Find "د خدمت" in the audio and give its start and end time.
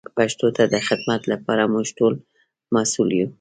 0.73-1.21